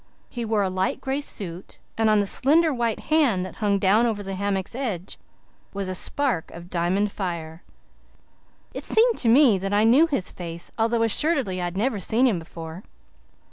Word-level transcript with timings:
He 0.29 0.45
wore 0.45 0.63
a 0.63 0.69
light 0.71 0.99
gray 0.99 1.21
suit, 1.21 1.77
and 1.95 2.09
on 2.09 2.19
the 2.19 2.25
slender 2.25 2.73
white 2.73 3.01
hand 3.11 3.45
that 3.45 3.57
hung 3.57 3.77
down 3.77 4.07
over 4.07 4.23
the 4.23 4.33
hammock's 4.33 4.73
edge 4.73 5.19
was 5.75 5.87
a 5.87 5.93
spark 5.93 6.49
of 6.49 6.71
diamond 6.71 7.11
fire. 7.11 7.61
It 8.73 8.83
seemed 8.83 9.17
to 9.19 9.29
me 9.29 9.59
that 9.59 9.73
I 9.73 9.83
knew 9.83 10.07
his 10.07 10.31
face, 10.31 10.71
although 10.75 11.03
assuredly 11.03 11.61
I 11.61 11.65
had 11.65 11.77
never 11.77 11.99
seen 11.99 12.25
him 12.25 12.39
before. 12.39 12.81